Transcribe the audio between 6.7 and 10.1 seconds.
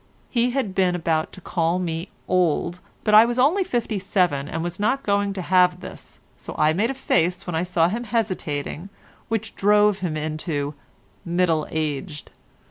made a face when I saw him hesitating, which drove